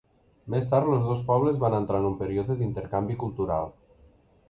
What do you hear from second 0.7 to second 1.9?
tard els dos pobles van